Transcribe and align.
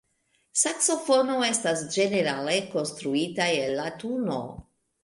Saksofono 0.61 1.35
estas 1.49 1.85
ĝenerale 1.99 2.59
konstruita 2.73 3.53
el 3.61 3.81
latuno. 3.83 4.43